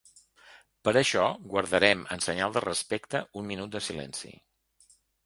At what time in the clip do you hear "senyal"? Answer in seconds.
2.29-2.55